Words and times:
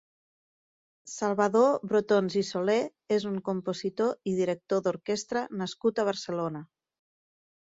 Salvador 1.15 1.75
Brotons 1.91 2.37
i 2.41 2.41
Soler 2.47 2.77
és 3.17 3.27
un 3.33 3.37
compositor 3.51 4.33
i 4.33 4.33
director 4.41 4.83
d'orquestra 4.89 5.45
nascut 5.63 6.03
a 6.05 6.11
Barcelona. 6.13 6.65